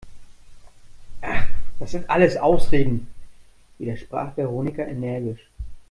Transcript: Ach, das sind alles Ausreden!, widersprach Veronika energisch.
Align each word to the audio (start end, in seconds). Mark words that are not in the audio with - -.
Ach, 1.21 1.45
das 1.77 1.91
sind 1.91 2.09
alles 2.09 2.35
Ausreden!, 2.35 3.05
widersprach 3.77 4.35
Veronika 4.35 4.81
energisch. 4.81 5.41